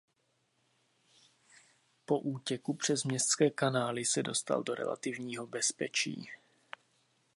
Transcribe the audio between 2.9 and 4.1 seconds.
městské kanály